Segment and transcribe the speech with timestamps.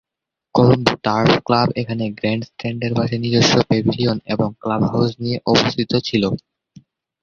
[0.55, 6.23] Colombo turf club এখানে grand স্ট্যান্ডের পাশে নিজস্ব প্যাভিলিয়ন এবং ক্লাব হাউস নিয়ে অবস্থিত ছিল।